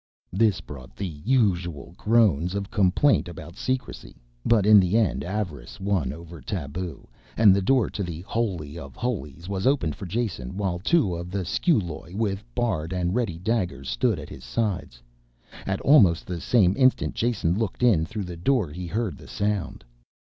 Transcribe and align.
This 0.33 0.61
brought 0.61 0.95
the 0.95 1.05
usual 1.23 1.93
groans 1.95 2.55
of 2.55 2.71
complaint 2.71 3.27
about 3.27 3.55
secrecy, 3.55 4.15
but 4.43 4.65
in 4.65 4.79
the 4.79 4.97
end 4.97 5.23
avarice 5.23 5.79
won 5.79 6.11
over 6.11 6.41
taboo 6.41 7.07
and 7.37 7.55
the 7.55 7.61
door 7.61 7.87
to 7.91 8.01
the 8.01 8.21
holy 8.21 8.79
of 8.79 8.95
holies 8.95 9.47
was 9.47 9.67
opened 9.67 9.93
for 9.95 10.07
Jason 10.07 10.57
while 10.57 10.79
two 10.79 11.13
of 11.15 11.29
the 11.29 11.45
sciuloj, 11.45 12.15
with 12.15 12.43
bared 12.55 12.93
and 12.93 13.13
ready 13.13 13.37
daggers, 13.37 13.89
stood 13.89 14.17
at 14.17 14.29
his 14.29 14.43
sides. 14.43 15.03
At 15.67 15.79
almost 15.81 16.25
the 16.25 16.41
same 16.41 16.75
instant 16.77 17.13
Jason 17.13 17.53
looked 17.55 17.83
in 17.83 18.03
through 18.07 18.23
the 18.25 18.35
door 18.37 18.71
he 18.71 18.87
heard 18.87 19.19
the 19.19 19.27
sound. 19.27 19.83